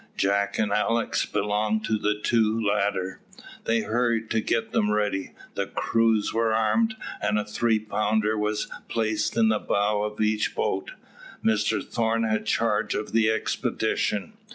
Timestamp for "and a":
7.21-7.45